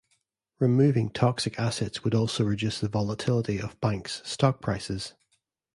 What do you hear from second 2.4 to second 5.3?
reduce the volatility of banks' stock prices.